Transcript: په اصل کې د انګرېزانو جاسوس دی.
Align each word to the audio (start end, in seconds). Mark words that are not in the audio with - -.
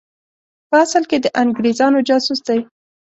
په 0.69 0.75
اصل 0.85 1.03
کې 1.09 1.17
د 1.21 1.25
انګرېزانو 1.41 2.05
جاسوس 2.07 2.39
دی. 2.47 2.59